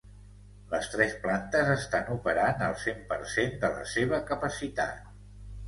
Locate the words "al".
2.69-2.75